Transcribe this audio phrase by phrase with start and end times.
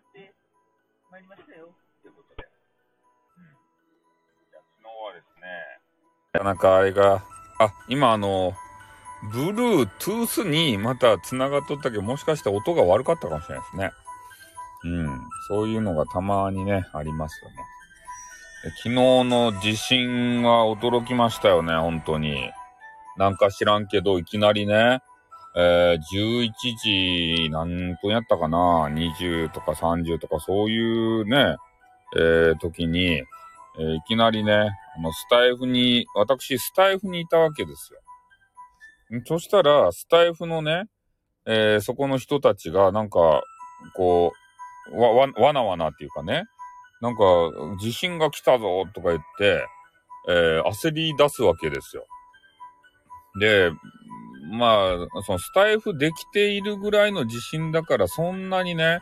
[0.00, 0.34] やって
[1.10, 1.68] まいりましたよ。
[2.02, 2.48] ということで。
[3.36, 3.56] うん。
[4.50, 7.22] 昨日はですね、なんかあれが、
[7.58, 8.54] あ、今あの、
[9.32, 13.90] ブルートゥースにまた繋がっとったけど、もしかして音が悪かったかもしれないですね。
[14.84, 15.20] うん。
[15.48, 17.56] そういうのがたまにね、ありますよね。
[18.76, 18.90] 昨日
[19.24, 22.50] の地震は驚きましたよね、本当に。
[23.16, 25.02] なんか知らんけど、いきなりね、
[25.56, 31.56] えー、11時何分やったかな ?20 とか30とかそういうね、
[32.16, 33.22] えー、時に、
[33.78, 38.00] えーいきなりね、あの、スタイフに、私、スタイフにいたわけですよ。
[39.26, 40.84] そしたら、スタイフのね、
[41.46, 43.42] えーそこの人たちが、なんか、
[43.94, 44.32] こ
[44.92, 46.44] う、わ、わ、わなわなっていうかね、
[47.00, 47.22] なんか、
[47.80, 49.64] 地震が来たぞとか言って、
[50.28, 52.06] えー焦り出すわけですよ。
[53.40, 53.70] で、
[54.50, 59.00] まあ、そのスタイフできているぐらいの地震だから、そんなにね、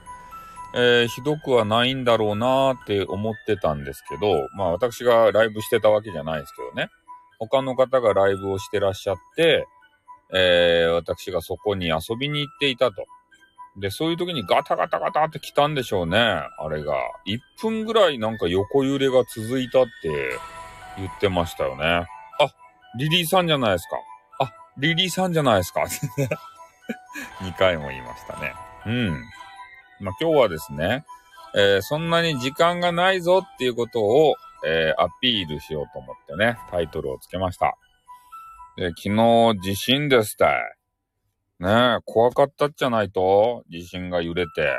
[0.75, 6.91] えーひどくはないんだろうなーって思ってたんですけど、まあ私がライブしてたわけじゃないですけどね。
[7.39, 9.67] 他の方がライブをしてらっしゃって、
[10.35, 13.07] えー私がそこに遊びに行っていたと。
[13.79, 16.19] で、そういう時にガタガタガタって来たんでしょうね。
[16.19, 16.95] あれが。
[17.27, 20.39] 1分ぐらいなんか横揺れが続いたって
[20.99, 21.85] 言ってましたよね。
[21.85, 22.07] あ、
[22.99, 23.97] リリーさんじゃないですか。
[24.79, 25.83] リリーさんじゃないですか。
[27.43, 28.55] 2回も言いましたね。
[28.87, 29.11] うん。
[30.01, 31.05] まあ、今日はですね、
[31.55, 37.77] えーそんなに時間がないぞっていうことを、えーアピールしようと思ってね、タイトルをつけました。
[38.77, 40.63] で昨日地震ですたい。
[41.59, 43.65] ねえ、怖かったっちゃないと？
[43.69, 44.73] 地震が揺れて。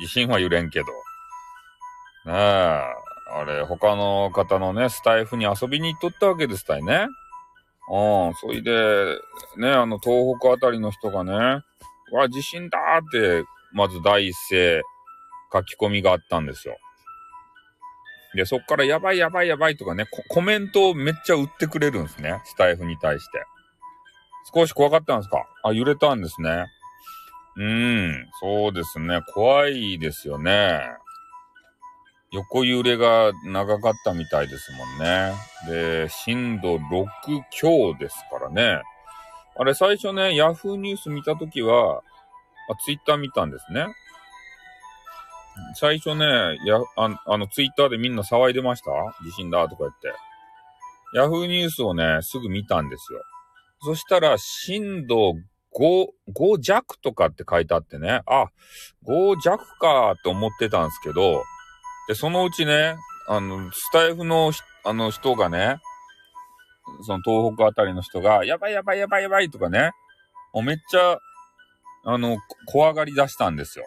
[0.00, 0.86] 地震は揺れんけど。
[2.26, 7.08] ねえ、あれ、他の方のね、スタイフに遊びに行っとったわけですたいね。
[7.90, 9.18] うん、そいで、
[9.56, 11.32] ね、あの、東北あたりの人がね、
[12.12, 13.10] わ、地震だーっ
[13.42, 14.82] て、まず第一声
[15.52, 16.76] 書き込みがあったんですよ。
[18.34, 22.40] で、そっからやばいやばいやばいとかね、コメントをめっちゃ打ってくれるんですね。
[22.44, 23.44] スタイフに対して。
[24.54, 25.44] 少し怖かったんですか？
[25.64, 26.66] あ、揺れたんですね。
[27.56, 29.20] うーん、そうですね。
[29.34, 30.80] 怖いですよね。
[32.32, 35.32] 横揺れが長かったみたいですもんね。
[35.68, 37.06] で、震度6
[37.50, 38.82] 強ですからね。
[39.54, 42.02] あれ、最初ね、ヤフーニュース見たときは、
[42.70, 43.86] あ、ツイッター見たんですね。
[45.74, 46.24] 最初ね、
[46.64, 48.90] や、ああの、ツイッターでみんな騒いでました？
[49.22, 50.12] 地震だとか言って。
[51.14, 53.20] ヤフーニュースをね、すぐ見たんですよ。
[53.82, 55.32] そしたら、震度
[55.74, 58.46] 5、5弱とかって書いてあってね、あ、
[59.06, 61.42] 5弱かって思ってたんですけど、
[62.08, 62.96] で、そのうちね、
[63.28, 64.52] あの、スタイフの、
[64.84, 65.78] あの人がね、
[67.02, 69.92] その東北あたりの人が、やばいやばいやばいやばいとかね、
[70.52, 71.18] もうめっちゃ、
[72.04, 73.84] あの、怖がり出したんですよ。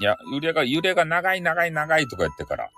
[0.00, 2.68] いや、揺れが、揺れが長い長い長いとか言ってから。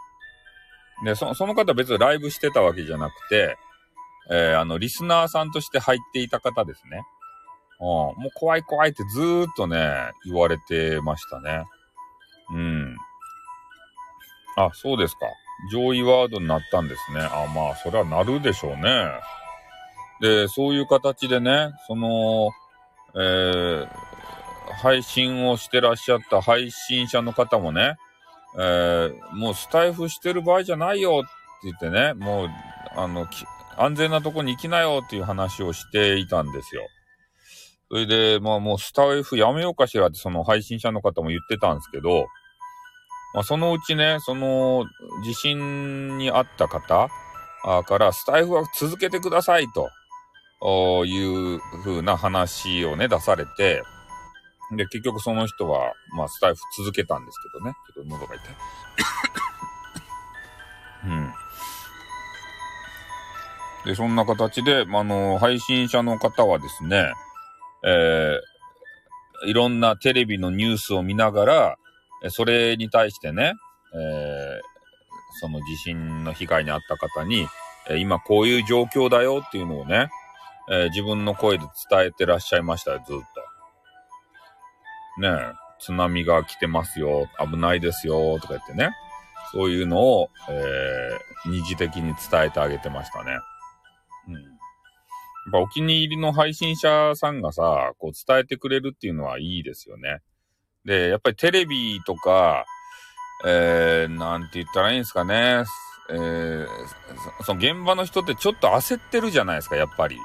[1.05, 3.57] で、そその方別にライブしてたわけじゃなくて、
[4.31, 7.03] えーあの、リスナーさんとして入っていた方ですね。
[7.81, 11.65] うん、もう怖い怖いってずーっとね、言われてましたね。
[12.53, 12.97] うん。
[14.57, 15.27] あ、そうですか。
[15.73, 17.21] 上位ワードになったんですね。
[17.21, 19.11] あ、まあ、それはなるでしょうね。
[20.21, 22.51] で、そういう形でね、その、
[23.15, 23.89] えー
[24.77, 27.97] 配信をしてらっしゃった配信者の方もね、
[28.59, 31.29] えーもうスタイフしてる場合じゃないよって
[31.65, 32.49] 言ってね、もう、
[32.97, 33.27] あの、
[33.77, 36.83] 安全なとこに行きなよっていう話をしていたんですよ。
[37.91, 42.27] それで、まあもうスタイフやめようかしらってその配信者の方も言ってたんですけど、
[43.35, 44.87] まあそのうちね、その
[45.25, 47.09] 地震にあった方
[47.85, 49.67] からスタイフは続けてください
[50.61, 53.83] という風な話をね、出されて、
[54.77, 57.75] で、結局その人は、まあ、スタイフ続けたんですけどね。
[57.95, 58.55] ちょっと喉が痛い。
[61.05, 61.35] うん。
[63.85, 67.13] で、そんな形で、まああの、配信者の方はですね、
[67.85, 68.55] えー
[69.47, 71.79] いろんなテレビのニュースを見ながら、
[72.31, 73.55] それに対してね、
[73.95, 74.61] えー
[75.41, 77.49] その地震の被害に遭った方に、
[77.91, 80.09] え今こういう状況だよっていうのをね、
[80.71, 83.25] えー自分の声で伝えてらっしゃいましたよ、ずっと。
[85.21, 85.31] ね、
[85.81, 88.91] 津波が来てますよ、危ないですよ、とか言ってね。
[89.53, 93.39] そういうのを、えー二次的に伝えてあげてましたね。
[94.29, 94.35] うん。
[94.35, 94.43] やっ
[95.53, 100.21] ぱお気に入りの配信者さんがさ、こう伝えてくれるっていうのはいいですよね。
[100.85, 102.67] で、やっぱりテレビとか、
[103.47, 105.65] えー、なんて言ったらいいんですかね。
[106.11, 106.67] えー、
[107.45, 110.19] その現場の人ってちょっと焦ってるじゃないですか、やっぱり。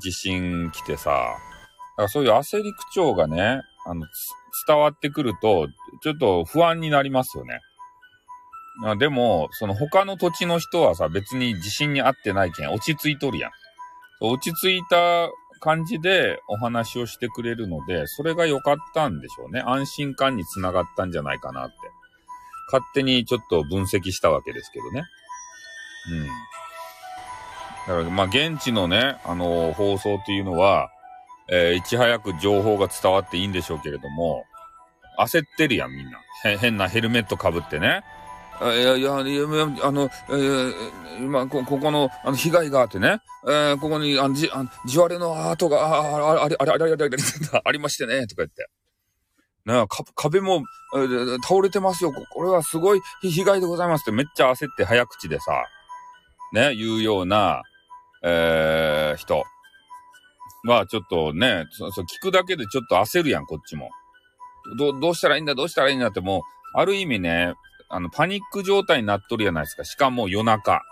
[0.00, 1.10] 地震来てさ。
[1.10, 1.16] だ
[1.96, 4.06] からそういう焦り口調がね、あの、
[4.66, 5.68] 伝わってくると、
[6.02, 7.60] ちょっと不安になりますよね。
[8.84, 13.50] あでも、その他の土地の人はさ、別に地震に合ってないけん、落ち着いとるやん。
[14.20, 15.28] 落ち着いた
[15.60, 19.62] 感じでお話をしてくれるので、それが良かったんでしょうね。
[19.64, 21.74] 安心感につながったんじゃないかなって。
[22.72, 25.04] 勝手にちょっと分析したわけですけどね。
[26.10, 26.26] うん。
[27.96, 30.90] だから、まあ、現地のね、あのー、放送っていうのは、
[31.50, 34.44] えー、いち早く情報が伝わっていいんでしょうけれども、
[35.18, 36.18] 焦ってるやん、みんな。
[36.58, 38.02] 変なヘルメットかぶってね。
[38.62, 39.12] いや、いや、いや、
[39.82, 40.74] あの、えー、
[41.18, 47.16] 今、こ、ここの、あの、被害があってね、えー、ここに、あの、じ、あの地割れの跡が、あ、あ、あれ、あれ、あれ、あれ、あれ、
[47.52, 48.68] あありましてね、とか言って。
[49.64, 50.62] なか、壁も、
[50.94, 52.12] えー、倒れてますよ。
[52.12, 55.64] これはすごい被害でございますってめっちゃ焦って早口でさ、
[56.52, 57.62] ね、言うような、
[58.22, 59.44] えー、人
[60.66, 63.90] はちょっとね、そう、そう聞くだけでちょっと焦るやん、こっちも。
[64.78, 66.42] ど、どうしたらいいんだ、どうしたらいいんだってもう、
[66.74, 67.54] ある意味ね、
[67.94, 69.84] あの、パニック状態になっとるやないですか。
[69.84, 70.82] しかも夜中。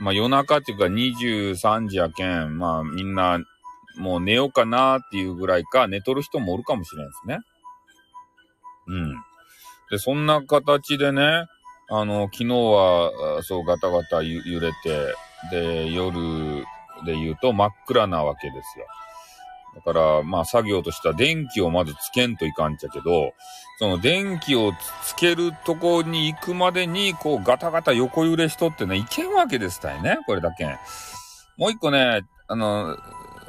[0.00, 3.38] まあ夜中っていうか23時やけん、まあみんな
[3.98, 7.38] もう寝ようかなっていうぐらいか、寝とる人もおるかもしれんですね。
[8.88, 9.14] うん。
[9.90, 11.46] で、そんな形でね、
[11.88, 15.14] あの、昨日は、そうガタガタ揺れて、
[15.52, 16.64] で、夜
[17.06, 18.86] で言うと真っ暗なわけですよ。
[19.78, 23.32] だから、まあ作業としては電気をまずつけんといかんちゃけど、
[23.78, 24.72] その電気を
[25.04, 30.64] つけるとこに行くまでに、こうガタガタ横揺れしとってね、いけんわけですたいね、これだけ。
[31.56, 32.96] もう一個ね、あの、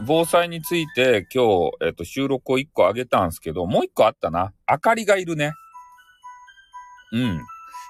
[0.01, 4.53] 防災について今日、えっ、と、収録を一個あげたんすけど、もう一個あったな。
[4.69, 5.53] 明かりがいるね。
[7.11, 7.41] うん。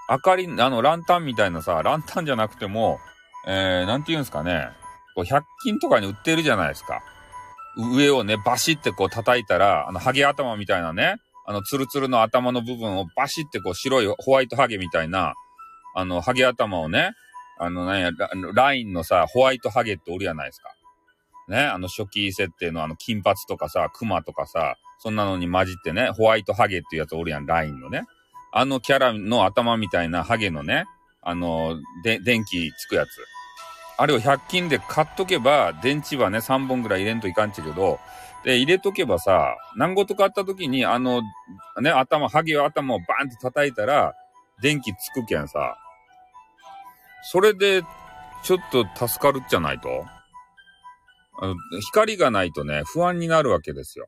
[0.09, 2.99] 明かり、あの、ランタンみたいなさ、ランタンじゃなくても、
[3.45, 4.69] えー、なんて言うんすかね。
[5.13, 7.03] こう、100均とかに売ってるじゃないですか。
[7.79, 11.15] 上をね、バシってこう叩いたら、あの、ハゲ頭みたいなね、
[11.45, 15.33] あの、ツルツルの頭の部分をバシってこう、白いホワイトハゲみたいな、
[15.95, 17.11] あの、ハゲ頭をね、
[17.57, 18.11] あの、なんや、
[18.53, 20.69] ラインのさ、ホワイトハゲっておるやないですか。
[21.47, 28.03] ね、あの、初期設定のあの、金髪とかさ、クマとかさ、そんなのに混じってね、ホワイトハゲっていうやつおるやん、ラインのね。
[28.51, 30.85] あのキャラの頭みたいなハゲのね、
[31.21, 33.09] あの、で、電気つくやつ。
[34.01, 37.99] あれを100均で買っとけば、電池はね、3本ぐらい入れんといかんちゃけど、
[38.45, 41.21] で、入れとけばさ、何事買った時に、あの、
[41.81, 44.13] ね、頭、ハゲを頭をバーンって叩いたら、
[44.61, 45.77] 電気つくけんさ。
[47.23, 47.83] それで、
[48.43, 50.05] ちょっと助かるじゃないと
[51.41, 54.07] あの、光がないとね、不安になるわけですよ。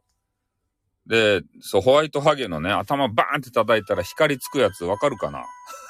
[1.05, 5.43] で、そう、ホワイトハゲのね、頭バーンって叩いたら光つくやつわかるかな？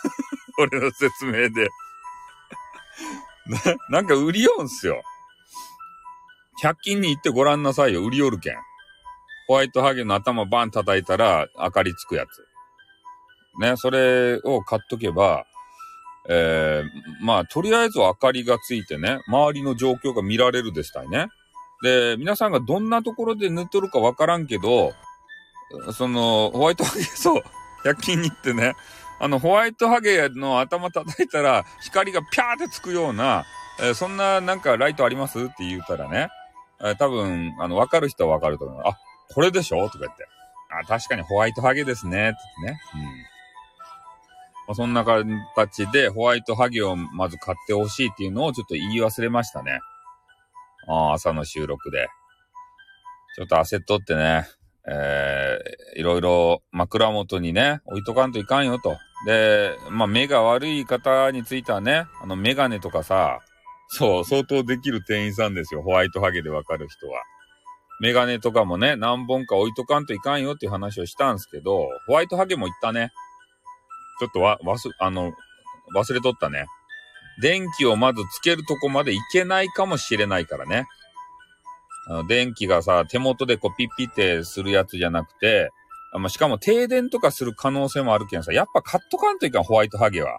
[0.58, 1.70] 俺の説明で
[3.48, 3.60] な、
[3.90, 5.02] なんか売りよんすよ。
[6.64, 8.04] 100均に行ってごらんなさいよ。
[8.06, 8.56] 売りよるけん。
[9.48, 12.48] ホワイトハゲの頭バン叩いたら明かりつくやつ。
[13.60, 15.46] ね、それを買っとけば、
[16.30, 21.28] えー、まあ、とりあえず明かりがついてね、周りの状況が見られるでしたいね。
[21.82, 24.94] で、皆さんがどんなところで塗っとるかわからんけど、
[25.94, 27.44] その、ホワイトハゲ、そう、
[27.86, 28.76] 100均に行ってね、
[29.24, 33.46] あの、ホワイトハゲの頭叩いたら、光がピャーってつくような、
[33.80, 35.40] えー、そんななんかライトあります？
[35.40, 36.30] って言うたらね、
[36.82, 38.82] えー、多分、あの、わかる人はわかると思う。
[38.84, 38.98] あ、
[39.32, 39.86] これでしょ？
[39.90, 40.28] とか言って。
[40.72, 42.30] あ、確かにホワイトハゲですね。
[42.30, 42.80] ってね。
[42.96, 43.02] うん。
[43.02, 43.08] ま
[44.70, 49.82] あ、そんな形でホワイトハゲをまず買ってほしいっていうのをちょっと言い忘れましたね。
[50.88, 52.08] あ朝の収録で。
[53.36, 54.48] ちょっと焦っとってね。
[54.88, 58.98] えー、いろいろ枕元にね、置いとかんといかんよと。
[59.26, 63.40] で、まあ、目が悪い方についてはね、あの、メガネとかさ、
[63.88, 65.82] そう、相当できる店員さんですよ。
[65.82, 67.22] ホワイトハゲでわかる人は。
[68.00, 73.12] メガネとかもね、何本か置いとかんといかんよっていう話をしたんですけど、ホワイトハゲも言ったね。
[74.20, 75.34] ちょっとわ、わす、あの、
[75.96, 76.66] 忘れとったね。
[77.42, 80.86] 電気をまずつけるとこまでいけないかもしれないからね。
[82.08, 85.70] あの、電気がさ、手元でこうピッピってするやつじゃなくて、
[86.14, 90.38] まあ、しかも停電とかする可能性もあるけんさ、やっぱ買っとかんといかん、ホワイトハゲは。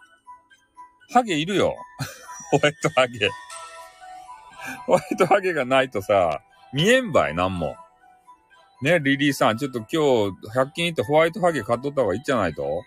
[1.11, 1.75] ハゲいるよ。
[2.51, 3.31] ホワイトハゲ。
[4.87, 7.77] ホワイトハゲがないとさ、見えんばい、なんも。
[8.83, 12.83] ね、リリーさん、ちょっと今日、100均行ってホワイトハゲ買っとった方がいいんじゃないと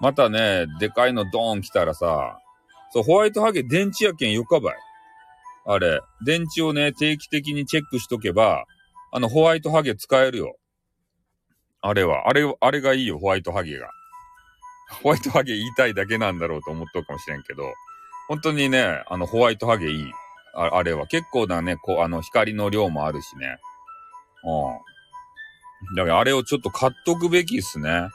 [0.00, 2.38] またね、でかいのドーン来たらさ、
[2.92, 4.76] そう、ホワイトハゲ電池やけんよかばい。
[5.66, 8.64] あれ、電池をね、定期的にチェックしとけば、
[9.12, 10.56] あの、ホワイトハゲ使えるよ。
[11.82, 13.90] あれは、あれ、あれがいいよ、ホワイトハゲが。
[15.02, 17.72] ホワイトハゲ言いたいだけなんだろうと思っとるかもしれんけど、
[18.28, 20.12] 本当にね、あの、ホワイトハゲいい。
[20.54, 21.06] ああれは。
[21.06, 23.58] 結構なね、こう、あの、光の量もあるしね。
[24.44, 25.96] うん。
[25.96, 28.08] だからあれをちょっと買っとくべきっすね。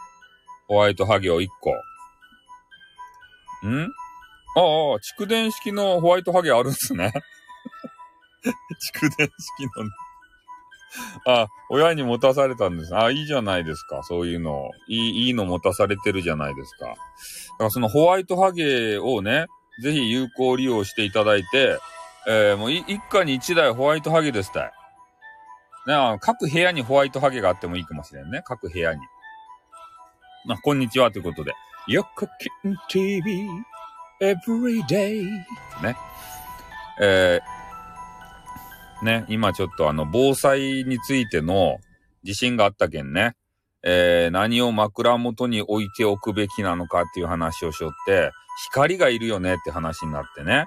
[0.67, 1.71] ホワイトハゲを1個。
[3.67, 3.83] ん？
[4.57, 7.11] ああ、蓄電式のホワイトハゲあるんすね。
[8.93, 9.89] 蓄電式の、
[11.25, 12.95] あ、親に持たされたんです。
[12.95, 14.03] あ、いいじゃないですか。
[14.03, 14.69] そういうの。
[14.87, 16.85] いい、いいの持たされてるじゃないですか。
[16.87, 16.97] だか
[17.65, 19.47] らそのホワイトハゲをね、
[19.81, 21.77] ぜひ有効利用していただいて、
[22.27, 24.71] えー、もう一家に一台ホワイトハゲですたい。
[25.87, 28.41] ね、各部屋にホワイトハゲがあってもいいかもしれんね。
[28.43, 29.01] 各部屋に。
[30.45, 31.53] まあ、こんにちはということで。
[31.87, 33.47] よくきん TV
[34.21, 35.23] every day
[35.83, 35.95] ね。
[36.99, 37.64] えー、
[39.03, 41.77] ね、今ちょっとあの、防災についての
[42.23, 43.35] 地震があったけんね。
[43.83, 48.31] えー、何を枕元に置いておくべきなのかっていう話をしよって、
[48.71, 50.65] 光がいるよねって話になってね。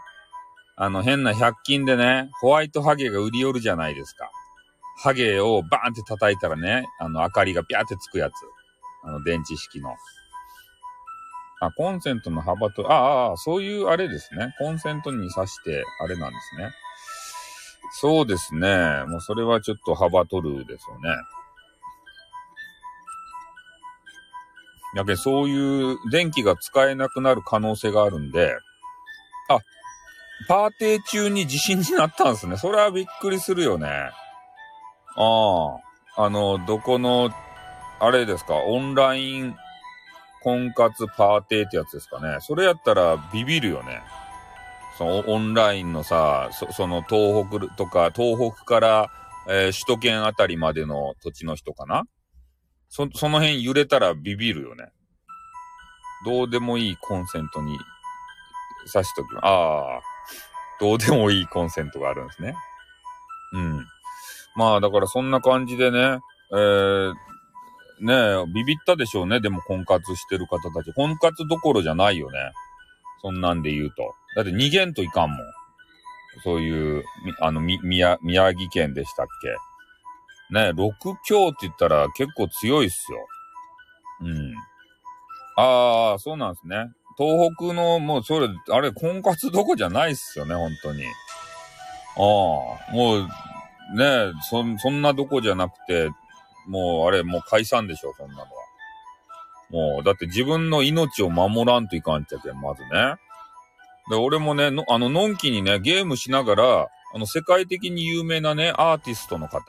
[0.76, 4.30] あの、変な100均でね、ホワイトハゲが売り寄るじゃないですか。
[5.02, 8.32] ハゲをバーンって叩いたらね、あの、明かりがピャーってつくやつ。
[9.02, 9.96] あの、電池式の。
[11.60, 14.54] あ、コンセントの幅と、ああ、そういうあれですね。
[14.58, 16.70] コンセントに挿して、あれなんですね。
[17.90, 19.04] そうですね。
[19.06, 21.10] もうそれはちょっと幅取るですよね。
[24.94, 28.56] やけそういう電気が使えなくなる可能性があるんで、
[29.48, 29.58] あ、
[30.48, 32.56] パーティー中に地震になったんですね。
[32.56, 33.88] それはびっくりするよね。
[35.16, 35.76] あ
[36.16, 37.30] あ、あの、どこの、
[38.00, 39.56] あれですか、オンライン
[40.42, 42.38] 婚活パーティーってやつですかね。
[42.40, 44.00] それやったらビビるよね。
[44.98, 49.10] そのオンラインのさ、そその東北とか、東北から、
[49.48, 52.02] えー、首都圏あたりまでの土地の人かな？
[52.88, 54.90] そ、その辺揺れたらビビるよね。
[56.24, 57.78] どうでもいいコンセントに
[58.92, 60.00] 挿しときああ、
[60.80, 62.56] どうでもいいコンセントがあるんですね。
[63.52, 63.86] うん。
[64.56, 66.18] まあ、だからそんな感じでね、
[66.52, 67.14] えー、
[68.00, 69.40] ねえ、ビビったでしょうね。
[69.40, 70.92] でも婚活してる方たち。
[70.92, 72.38] 婚活どころじゃないよね。
[73.22, 74.14] そんなんで言うと。
[74.38, 75.38] だって逃げんといかんもん。
[76.44, 77.04] そういう、
[77.40, 80.54] あの、み、宮、宮城県でしたっけ。
[80.54, 80.92] ねえ、6
[81.24, 83.18] 強って言ったら結構強いっすよ。
[84.20, 84.54] うん。
[85.56, 86.86] ああ、そうなんですね。
[87.18, 91.02] 東北の、もうそれ、あれ、婚活どこじゃないっすよね、本当に。
[91.04, 91.08] あ
[92.20, 92.22] あ、
[92.94, 93.22] もう、
[93.96, 96.10] ねそ、そんなどこじゃなくて、
[96.68, 98.48] もう、あれ、もう解散でしょ、そんなのは。
[99.70, 103.16] もう、だって自分の命を守らんといかんっちゃけん、まずね。
[104.10, 109.62] で、俺もね、のあの、のんきにね、ゲームしながら、あの、世界的に有名なね、アーティストの方、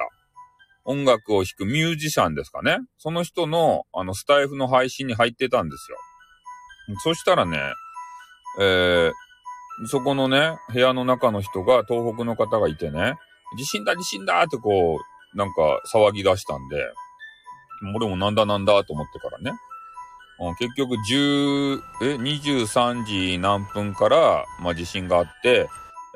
[0.85, 2.79] 音楽を弾くミュージシャンですかね。
[2.97, 5.97] その人の、あの、スタイフの配信に入ってたんですよ。
[7.03, 7.59] そしたらね、
[8.59, 13.15] えー、そこのね、部屋の中の人が、東北の方がいてね、
[13.57, 14.99] 地震だ、地震だってこ
[15.33, 16.91] う、なんか騒ぎ出したんで、
[17.95, 19.57] 俺もなんだなんだと思ってからね。
[20.57, 25.67] 結局10、え、23時何分から、まあ、地震があって、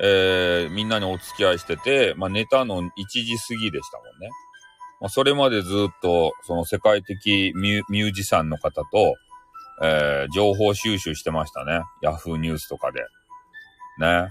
[0.02, 4.30] えー、みんなにお付き合いしてて、まあ、寝たの1時過ぎでしたもんね。
[5.02, 9.16] まあ、それまでずっと、その世界的ミュージシャンの方と、
[9.82, 11.82] えー、情報収集してましたね。
[12.02, 13.02] ヤフーニュースとかで。
[14.00, 14.30] ね。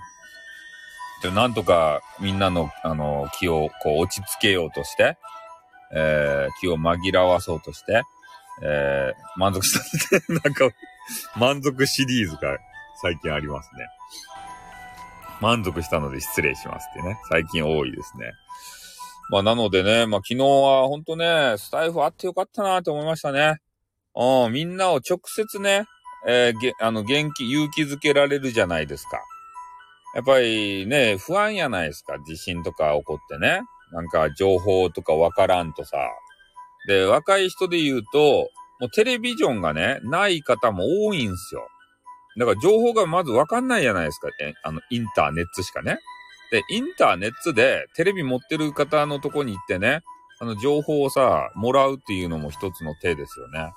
[1.23, 5.19] で、なんとかみんなの、あの、気をこう落ち着けようとして、
[5.95, 8.03] えー、気を紛らわそうとして、
[8.61, 10.69] えー、満足したって、なんか、
[11.37, 12.59] 満足シリーズが
[13.01, 13.87] 最近ありますね。
[15.41, 17.19] 満足したので失礼しますってね。
[17.31, 18.33] 最近多いですね。
[19.31, 23.57] まあなのでね、まあ昨日はほんとね、スタイフあってよかったなと思いましたね。
[24.15, 25.85] うん、みんなを直接ね、
[26.29, 29.21] えー、げ、あの、元気、勇気づけられるじゃないですか。
[30.15, 32.19] やっぱりね、不安やないですか。
[32.27, 33.63] 地震とか起こってね。
[33.93, 35.97] なんか情報とかわからんとさ。
[36.87, 41.69] で、若い人で言うと、もうテレビジョンがね、ない方も多いんすよ。
[42.39, 44.29] だから情報がまずわかんないじゃないですか。
[44.41, 45.99] え、あの、インターネットしかね。
[46.51, 50.03] で、インターネットでテレビ持ってる方のとこに行ってね、
[50.41, 53.59] あの、情報をさ、もらうっていうのも一つの手ですよね。
[53.61, 53.73] あ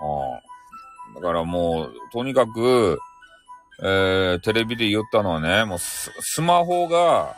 [0.00, 0.54] あ。
[1.14, 2.98] だからもう、とにかく、
[3.82, 7.36] えー、テレビで言ったのはね、もうスマホが、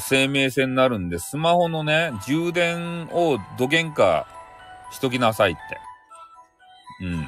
[0.00, 4.26] 生命線になるんで、スマホのね、充電をどげんか
[4.90, 5.60] しときなさいって。
[7.04, 7.22] うん。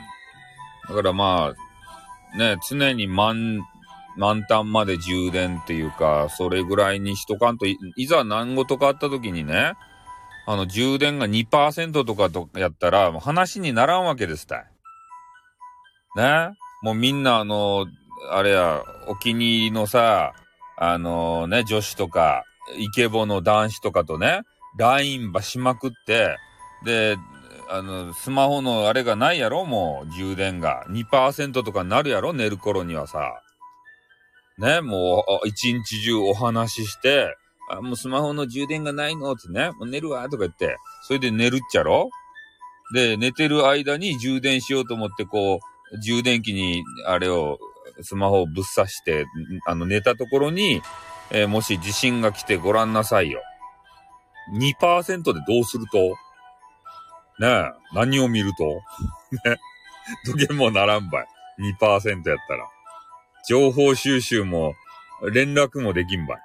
[0.88, 3.60] だからまあ、ね、常に満、
[4.16, 9.74] 満タンまで充電っていうか、それぐらいにしとかんとい、いざ何事かあった時にね、
[10.46, 14.66] あの、充電が2%とかとやったら、話にならんわけですたい。
[16.16, 16.50] ね？
[16.82, 17.86] もうみんなあの、
[18.30, 20.34] あれや、お気に入りのさ、
[20.76, 22.44] あのね、女子とか、
[22.76, 24.42] イケボの男子とかとね、
[24.78, 26.36] ラインばしまくって、
[26.84, 27.16] で、
[27.70, 30.84] あの、スマホのあれがないやろもう、充電が。
[30.88, 33.40] 2%とかになるやろ寝る頃にはさ。
[34.58, 37.36] ね、もう、一日中お話しして、
[37.70, 42.10] あ、もうスマホの充電がないのってね、もう寝るわとか言って、それで寝るっちゃろ
[42.92, 45.60] で、寝てる間に充電しようと思って、こ
[45.92, 47.58] う、充電器に、あれを、
[48.02, 49.26] スマホをぶっ刺して、
[49.66, 50.82] あの、寝たところに、
[51.30, 53.42] えー、もし地震が来てごらんなさいよ。
[54.58, 56.16] 2%でどうすると？
[57.40, 58.64] ねえ、何を見ると？
[59.48, 59.58] ね、
[60.26, 61.26] 時計もならんばい。
[61.60, 62.68] 2%やったら。
[63.48, 64.74] 情報収集も、
[65.32, 66.38] 連絡もできんばい。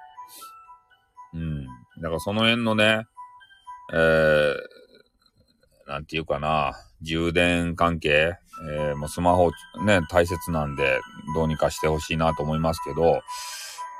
[1.34, 1.66] うん。
[2.00, 3.04] だからその辺のね、
[3.92, 8.38] えー、なんていうかな、充電関係、
[8.68, 9.50] えー、もうスマホ
[9.84, 11.00] ね、大切なんで、
[11.34, 13.20] どうにかしてほしいなと思いますけど、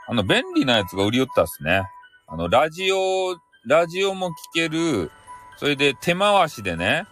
[0.08, 1.82] あの、便利なやつが売り寄ったっすね。
[2.26, 5.10] あの、ラジオ、ラジオも聞ける、
[5.56, 7.06] それで手回しでね、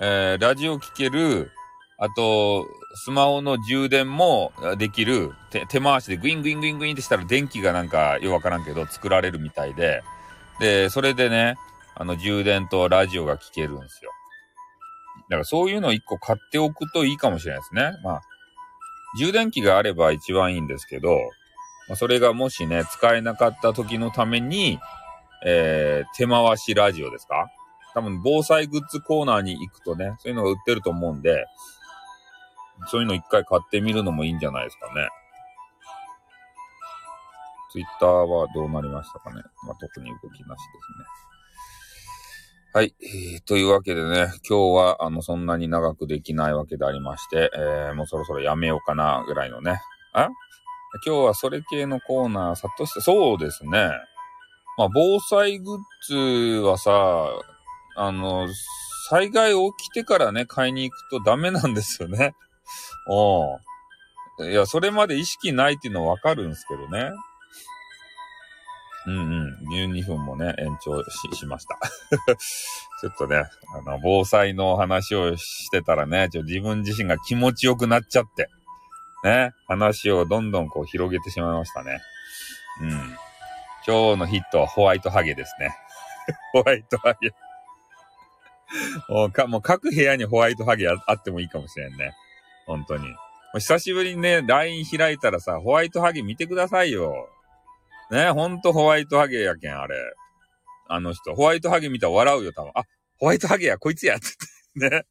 [0.00, 1.50] えー、ラジオ聞ける、
[1.98, 10.02] あと、スマホの充電もできる、手回しでグイングイングイングインってしたら電気がなんかよくわからんけど作られるみたいで、
[10.60, 11.56] で、それでね、
[11.94, 14.12] あの充電とラジオが聞けるんですよ。
[15.28, 17.92] だからそういうのを一個買っておくといいかもしれないですね。
[18.02, 18.20] まあ、
[19.18, 21.18] 充電器があれば一番いいんですけど、
[21.88, 24.78] まあ、それがもしね、使えなかった時のために、
[25.44, 27.48] えー、手回しラジオですか？
[27.94, 31.46] 多分防災グッズコーナーに行くとね、そういうのが売ってると思うんで、
[32.88, 35.08] そういうの一回買ってみるのもいいんじゃないですかね。
[37.72, 39.42] ツイッターはどうなりましたかね？
[39.66, 40.56] まあ、特に動きなしですね。
[42.74, 42.94] はい。
[43.46, 49.80] というわけでね、今日は、あの、そんなに長くできないわけでありまして、えー、もうそろそろやめようかな、ぐらいのね。
[50.12, 50.28] あ？
[51.06, 53.90] 今日はそれ系のコーナー、さっとして、そうですね。
[54.76, 56.92] まあ、防災グッズはさ、
[57.96, 58.46] あの、
[59.08, 62.34] 災害起きてからね、買いに行くとダメなんですよね。
[63.08, 63.58] お
[64.44, 67.10] いや、それまで意識ないっていうのはわかるんですけどね。
[69.06, 69.56] うんうん。
[69.72, 71.78] 12分もね、延長し、しました。
[73.00, 78.48] ちょっとね、あの、防災の話をしてたらね、ちょ自分自身が気持ちよくなっちゃって、
[79.24, 82.00] ね、話をどんどんこう広げてしまいましたね。
[82.82, 82.90] うん。
[83.86, 85.74] 今日のヒットはホワイトハゲですね。
[86.52, 87.32] ホワイトハゲ
[89.08, 89.46] もうか。
[89.46, 92.14] もう各部屋にホワイトハゲあってもいいかもしれんね。
[92.66, 93.06] 本当に。
[93.54, 97.30] 久しぶりにね、LINE 開いたらさ、ホワイトハゲ見てくださいよ。
[98.10, 99.96] ね、ほんとホワイトハゲやけん、あれ。
[100.88, 101.34] あの人。
[101.34, 102.72] ホワイトハゲ見たら笑うよ、多分。
[102.74, 102.84] あ、
[103.18, 104.96] ホワイトハゲや、こいつや、ってって。
[104.96, 105.04] ね。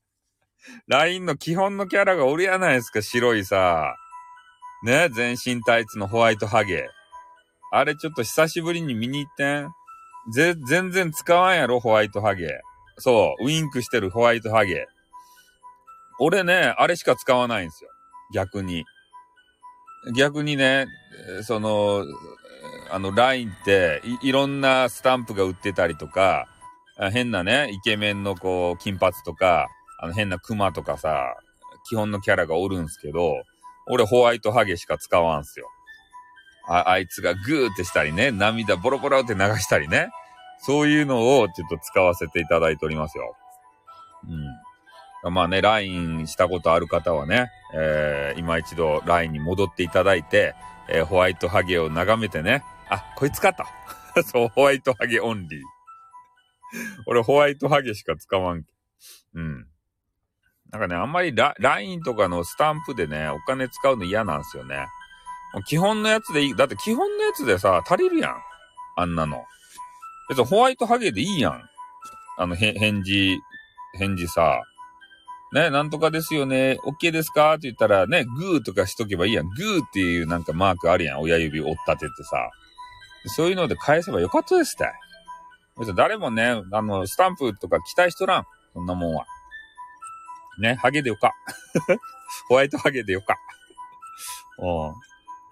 [0.87, 3.95] LINE の基本のキャラがおるやないですか、白いさ。
[4.83, 6.87] ね、全身タイツのホワイトハゲ。
[7.71, 9.69] あれちょっと久しぶりに見に行ってん。
[10.31, 12.61] ぜ、全然使わんやろ、ホワイトハゲ。
[12.97, 14.87] そう、ウインクしてるホワイトハゲ。
[16.19, 17.89] 俺ね、あれしか使わないんですよ。
[18.33, 18.85] 逆に。
[20.15, 20.87] 逆にね、
[21.43, 22.05] その、
[22.89, 26.47] あの、LINE ってい、いろんなスタンプが売ってたりとか、
[27.11, 29.67] 変なね、イケメンのこう、金髪とか、
[29.99, 31.35] あの変なクマとかさ、
[31.89, 33.43] 基本のキャラがおるんすけど、
[33.89, 35.69] 俺ホワイトハゲしか使わんすよ。
[36.67, 40.09] あ、あいつがグーってしたりね、涙ボロボロって流したりね。
[40.59, 43.35] そういうのをちょっと使わせていただいておりますよ。
[44.27, 45.33] うん。
[45.33, 50.55] まあね、LINE したことある方はね、えー、今一度 LINE に戻っていただいて、
[50.89, 53.63] えー、ホワイトハゲを眺めてね、あ、こいつかと。
[54.23, 55.61] そう、ホワイトハゲオンリー。
[57.05, 58.63] 俺、ホワイトハゲしか使わん。
[59.33, 59.67] うん。
[60.71, 64.87] なんかね、あんまりラ LINE とかのスタンプでね、お金使うの嫌なんですよね。
[65.65, 66.55] 基本のやつでいい。
[66.55, 68.35] だって基本のやつでさ、足りるやん。
[68.97, 69.45] あんなの。
[70.29, 71.69] 別にホワイトハゲでいいやん。
[72.37, 73.39] あの、返事、
[73.97, 74.61] 返事さ。
[75.53, 77.51] ね、なんとかですよね、OK ですか？
[77.53, 79.49] って言ったらね、グーとかしとけばいいやん。
[79.49, 81.21] グーっていうなんかマークあるやん。
[81.21, 82.49] 親指折ったてってさ。
[83.35, 84.91] そういうので返せばよかったですって。
[85.79, 88.45] 別に誰もね、あの、スタンプとか期待しとらん。
[88.73, 89.25] そんなもんは。
[90.59, 91.33] ね、ハゲでよか。
[92.49, 93.37] ホワイトハゲでよか。
[94.59, 94.93] うん。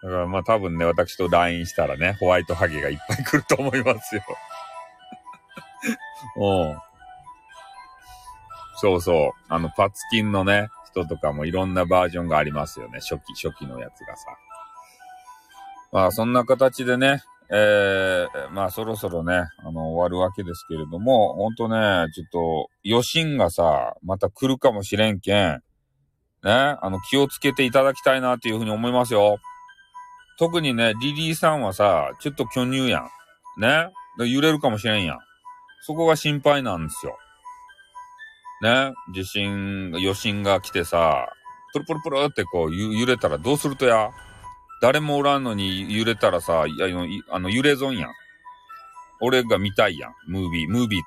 [0.03, 4.23] だからまあ多分ね、私と LINE したらね、ホワイトハゲがいっぱい来ると思いますよ。
[6.37, 6.79] うん。
[8.75, 9.31] そうそう。
[9.49, 12.99] あの、パツキンのね、人とかもいろんなバージョンがありますよね。
[12.99, 14.25] 初期、初期のやつがさ。
[15.91, 25.61] まあ、そんな形でね、えー、まあ、そろそろね、あの、終わるわけですけれども、ほんとね、ちょっと、余震がさ、また来るかもしれんけん、
[26.43, 29.37] ね、あの、気をつけていただきたいなっていうふうに思いますよ。
[30.37, 33.61] 特にね、リリーさんはさ、ちょっと巨乳やん。
[33.61, 33.89] ね。
[34.17, 35.19] 揺れるかもしれんやん。
[35.81, 37.17] そこが心配なんですよ。
[38.65, 41.29] ね、地震、余震が来てさ、
[41.71, 44.09] プルプルプルってこう揺れたらどうするとや？
[44.81, 46.87] 誰もおらんのに揺れたらさ、いや、
[47.29, 48.11] あの、揺れ損やん。
[49.21, 50.15] 俺が見たいやん。
[50.27, 51.03] ムービー、ムービー、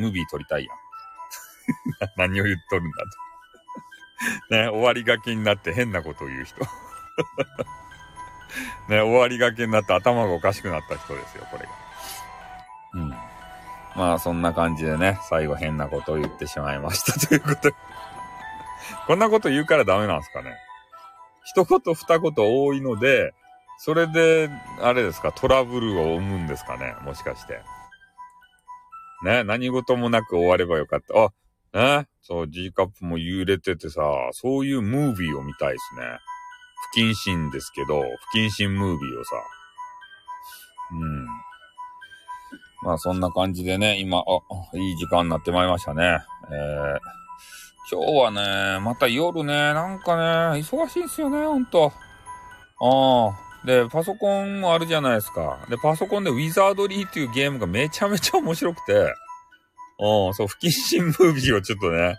[0.00, 0.76] ムービー撮りたいやん。
[2.16, 2.96] 何を言っとるんだ
[4.48, 4.48] と。
[4.56, 6.58] ね、終わりがけになって変なことを言う人。
[8.88, 11.70] ね、終わりがけになって頭がおかしくなった人ですよ、これが。
[12.94, 13.27] うん。
[13.98, 17.74] まあ、そんな感じでね、最後変なことを言ってしまいましたということで
[19.08, 20.56] こんなこと言うからダメなんですかね。
[21.44, 23.34] 一言二言多いので、
[23.76, 27.60] それで、あれですか、トラブルを生むんですかね、もしかして。
[29.24, 31.32] ね、何事もなく終わればよかった。
[31.74, 36.18] あ、ね、そう、G カップも揺れててさ、そういうムービーを見たいですね。
[36.94, 39.36] 不謹慎ですけど、不謹慎ムービーをさ。
[40.92, 41.27] うん。
[42.88, 44.22] まあそんな感じでね、今、あ、
[44.74, 46.20] いい時間になってまいりましたね。
[46.50, 46.98] えー、
[47.92, 51.92] 今日はね、また夜ね、なんかね、忙しいんすよね、ほんと。
[52.80, 53.66] ああ。
[53.66, 55.58] で、パソコンもあるじゃないですか。
[55.68, 58.94] で、パソコンでウィザードリーっていうゲームがめちゃめちゃ面白くて、
[59.98, 62.16] うん、そう、不謹慎ムービーをちょっとね、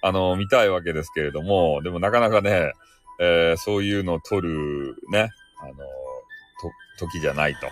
[0.00, 2.72] あの、見たいわけですけれども、でもなかなかね、
[3.20, 5.28] えー、そういうのを撮る、ね、
[5.60, 7.66] あの、と、時じゃないと。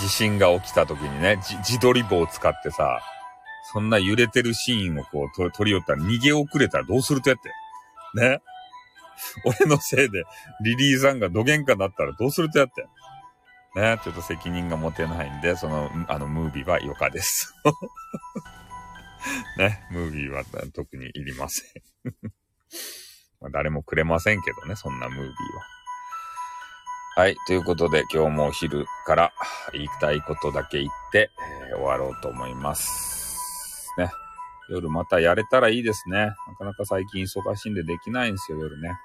[0.00, 3.00] 地震が起きた時にね、自撮り棒を使ってさ、
[3.72, 7.50] そんな揺れてるシーンをこう撮り寄ったら逃げ遅れたらどうするとやって。
[8.20, 8.40] ね。
[9.44, 10.24] 俺のせいで
[10.62, 12.86] リリーさんがどげんかなったらどうするとやって。
[13.80, 13.98] ね。
[14.02, 17.54] ちょっと責任が持てないんで、その、あの、ムービーは余暇です。
[19.56, 19.86] ね。
[19.90, 21.82] ムービーは特にいりません
[23.40, 25.32] ま、誰もくれませんけどね、そんなムービーは。
[27.14, 27.36] はい。
[27.46, 29.32] ということで、今日もお昼から
[29.74, 31.30] 言いたいことだけ言って、
[31.70, 33.92] えー、終わろうと思います。
[33.98, 34.10] ね。
[34.70, 36.18] 夜またやれたらいいですね。
[36.18, 38.88] なかなか最近忙しいんでできないんですよ、夜ね。
[38.88, 38.96] うん。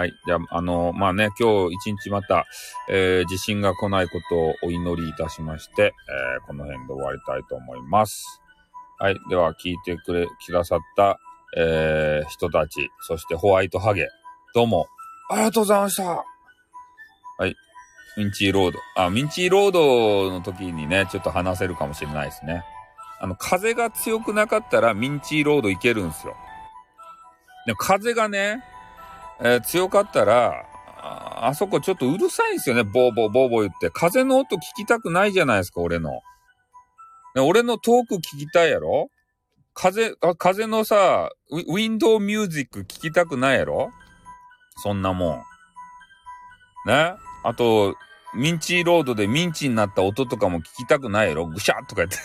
[0.00, 0.12] はい。
[0.24, 2.46] じゃあ、あのー、まあね、今日一日また、
[2.88, 8.40] えー、地震が来ないことをお祈りいたしまして、えー、この辺で終わりたいと思います。
[9.00, 9.16] はい。
[9.28, 11.18] では、聞いてくれ、くださった、
[11.56, 14.06] えー、人たち、そしてホワイトハゲ、
[14.54, 14.86] どうも
[15.30, 16.04] ありがとうございました。
[16.04, 16.24] は
[17.46, 17.54] い。
[18.16, 18.78] ミンチーロード。
[18.96, 22.64] あ、ミンチーロードの時にね、ちょっと話せるかもしれないですね。
[23.20, 26.36] あの、風が強くなかったらミンチーロード行けるんですよ。
[27.66, 28.64] で風がね、
[29.40, 30.64] えー、強かったら
[30.96, 32.82] あ、あそこちょっとうるさいんですよね。
[32.82, 33.90] ボーボーボーボー言って。
[33.90, 36.22] 風の音聞きたくないじゃないですか、俺の。
[37.36, 39.10] 俺のトーク聞きたいやろ？
[39.74, 43.90] 風、あ風のさウ、ウィンドウミュージック聞きたくないやろ？
[44.82, 45.44] そんなも
[46.86, 46.88] ん。
[46.88, 47.14] ね？
[47.44, 47.94] あと、
[48.34, 51.46] ミンチーロードでミンチになった音とかも聞きたくないやろ？
[51.46, 52.16] ぐしゃっとか言って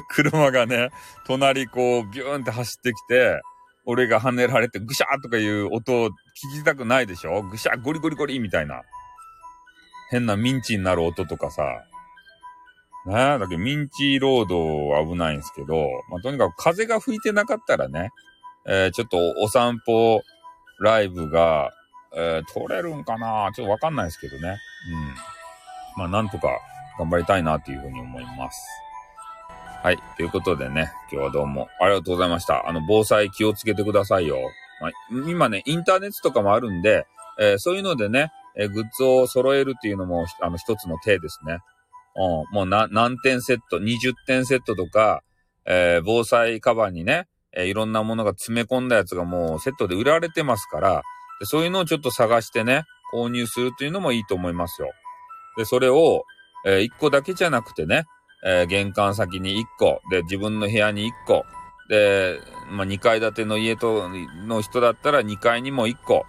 [0.10, 0.90] 車がね、
[1.26, 3.40] 隣こう、ビューンって走ってきて、
[3.86, 6.12] 俺が跳ねられてぐしゃーとかいう音を聞
[6.58, 7.42] きたくないでしょ？
[7.42, 8.82] ぐしゃーゴリゴリゴリみたいな。
[10.10, 11.62] 変なミンチになる音とかさ。
[13.06, 13.14] ね？
[13.14, 18.10] え、だけどミンチロードは危ないんですけど、まあ、とにかく風が吹いてなかったらね、
[18.66, 20.22] えー、ちょっとお散歩
[20.84, 21.72] ライブが、
[22.14, 23.50] えー、撮れるんかな？
[23.52, 24.56] ちょっとわかんないですけどね。
[25.96, 25.98] うん。
[25.98, 26.48] まあ、なんとか
[26.98, 28.64] 頑張りたいなっていうふうに思います。
[29.82, 29.98] はい。
[30.16, 32.68] ということでね、今日はどうもありがとうございました。
[32.68, 34.38] あの、防災気をつけてくださいよ。
[34.80, 34.90] まあ、
[35.28, 37.06] 今ね、インターネットとかもあるんで、
[37.38, 41.58] えー、そういうのでね、えー、グッズを揃えるっていうのも、あの、一つの手ですね。
[42.16, 45.22] うん、もう、何点セット、20点セットとか、
[45.66, 51.02] えー、防災カバンにね、え、いろんなものが詰め込んだやつがもうセットで売られてますから、
[51.40, 54.90] でそういうのをちょっと探してね、購入するというのもいいと思いますよ。
[55.56, 56.24] で、それを、
[56.66, 58.04] え、1個だけじゃなくてね、
[58.44, 61.44] え、玄関先に1個、で、自分の部屋に1個、
[61.88, 62.40] で、
[62.70, 64.08] まあ、2階建ての家と、
[64.46, 66.24] の人だったら2階にも1個、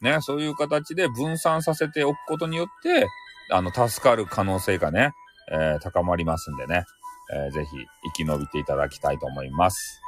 [0.00, 3.06] ね、そういう形で分散させておくことによって、
[3.50, 5.12] あの、助かる可能性がね、
[5.50, 6.84] えー、高まりますんでね、
[7.32, 7.76] えー、ぜひ
[8.16, 10.00] 生き延びていただきたいと思います。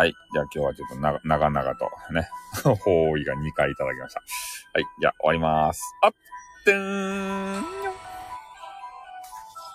[0.00, 0.14] はい。
[0.32, 2.26] じゃあ今日はちょっと、長々とね、
[2.80, 4.20] 方位が2回いただきました。
[4.72, 4.84] はい。
[4.98, 5.82] じゃあ終わります。
[6.00, 6.12] あっ
[6.64, 7.89] てーん